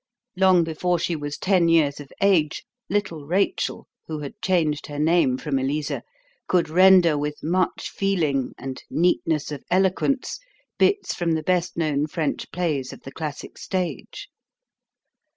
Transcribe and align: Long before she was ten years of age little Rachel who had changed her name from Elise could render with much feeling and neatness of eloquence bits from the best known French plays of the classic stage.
Long 0.35 0.63
before 0.63 0.97
she 0.97 1.15
was 1.15 1.37
ten 1.37 1.67
years 1.69 1.99
of 1.99 2.11
age 2.23 2.63
little 2.89 3.27
Rachel 3.27 3.87
who 4.07 4.21
had 4.21 4.33
changed 4.41 4.87
her 4.87 4.97
name 4.97 5.37
from 5.37 5.59
Elise 5.59 5.91
could 6.47 6.69
render 6.69 7.15
with 7.19 7.43
much 7.43 7.87
feeling 7.91 8.53
and 8.57 8.81
neatness 8.89 9.51
of 9.51 9.63
eloquence 9.69 10.39
bits 10.79 11.13
from 11.13 11.33
the 11.33 11.43
best 11.43 11.77
known 11.77 12.07
French 12.07 12.51
plays 12.51 12.91
of 12.91 13.01
the 13.01 13.11
classic 13.11 13.59
stage. 13.59 14.27